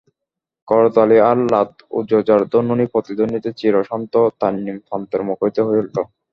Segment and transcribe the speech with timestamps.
[0.67, 5.97] করতালি আর লাত-উযযার ধ্বনি-প্রতিধ্বনিতে চির শান্ত তানঈম প্রান্তর মুখরিত হয়ে উঠল।